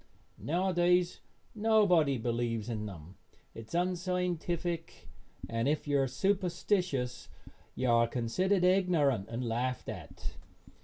Nowadays 0.39 1.19
nobody 1.53 2.17
believes 2.17 2.69
in 2.69 2.87
them. 2.87 3.17
It 3.53 3.67
is 3.67 3.75
unscientific, 3.75 5.07
and 5.47 5.67
if 5.67 5.87
you 5.87 5.99
are 6.01 6.07
superstitious 6.07 7.29
you 7.75 7.87
are 7.87 8.07
considered 8.07 8.63
ignorant 8.63 9.29
and 9.29 9.47
laughed 9.47 9.89
at. 9.89 10.37